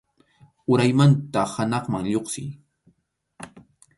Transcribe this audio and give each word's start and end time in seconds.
Uraymanta 0.75 1.43
hanaqman 1.53 2.09
lluqsiy. 2.13 2.49